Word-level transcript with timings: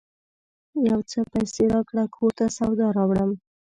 یو 0.87 0.99
څه 1.09 1.19
پیسې 1.31 1.63
راکړه! 1.73 2.03
کور 2.15 2.31
ته 2.37 2.45
سودا 2.57 2.87
راوړم 2.97 3.31